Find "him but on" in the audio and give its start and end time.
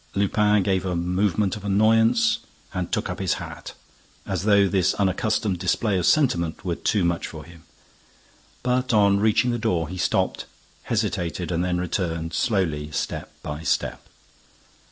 7.43-9.19